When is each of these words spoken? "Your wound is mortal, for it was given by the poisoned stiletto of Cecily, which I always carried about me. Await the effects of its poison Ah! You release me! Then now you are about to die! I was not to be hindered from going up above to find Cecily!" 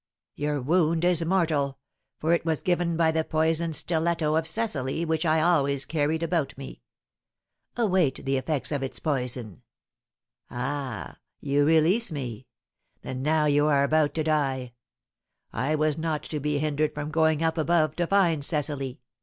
"Your 0.33 0.59
wound 0.59 1.05
is 1.05 1.23
mortal, 1.23 1.77
for 2.17 2.33
it 2.33 2.43
was 2.43 2.63
given 2.63 2.97
by 2.97 3.11
the 3.11 3.23
poisoned 3.23 3.75
stiletto 3.75 4.33
of 4.35 4.47
Cecily, 4.47 5.05
which 5.05 5.27
I 5.27 5.41
always 5.41 5.85
carried 5.85 6.23
about 6.23 6.57
me. 6.57 6.81
Await 7.77 8.25
the 8.25 8.37
effects 8.37 8.71
of 8.71 8.81
its 8.81 8.97
poison 8.97 9.61
Ah! 10.49 11.19
You 11.39 11.63
release 11.65 12.11
me! 12.11 12.47
Then 13.03 13.21
now 13.21 13.45
you 13.45 13.67
are 13.67 13.83
about 13.83 14.15
to 14.15 14.23
die! 14.23 14.73
I 15.53 15.75
was 15.75 15.99
not 15.99 16.23
to 16.23 16.39
be 16.39 16.57
hindered 16.57 16.95
from 16.95 17.11
going 17.11 17.43
up 17.43 17.59
above 17.59 17.95
to 17.97 18.07
find 18.07 18.43
Cecily!" 18.43 19.01